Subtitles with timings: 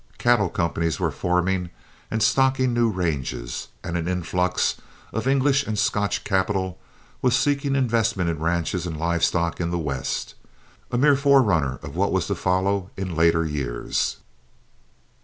[0.17, 1.69] Cattle companies were forming
[2.09, 4.77] and stocking new ranges, and an influx
[5.13, 6.79] of English and Scotch capital
[7.21, 10.33] was seeking investment in ranches and live stock in the West,
[10.89, 14.17] a mere forerunner of what was to follow in later years.